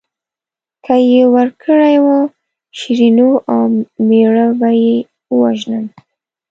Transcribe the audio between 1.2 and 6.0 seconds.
ورکړې وه شیرینو او مېړه به یې ووژنم.